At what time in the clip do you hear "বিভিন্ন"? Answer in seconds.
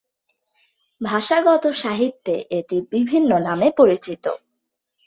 2.91-3.31